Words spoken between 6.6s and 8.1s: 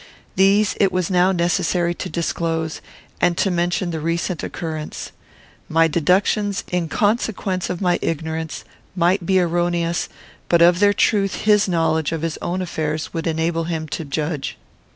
in consequence of my